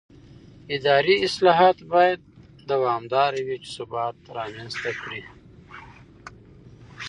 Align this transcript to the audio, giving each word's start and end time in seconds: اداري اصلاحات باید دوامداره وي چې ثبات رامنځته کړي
اداري 0.75 1.15
اصلاحات 1.27 1.77
باید 1.93 2.19
دوامداره 2.71 3.39
وي 3.47 3.57
چې 3.63 3.69
ثبات 3.77 4.15
رامنځته 4.37 4.91
کړي 5.01 5.21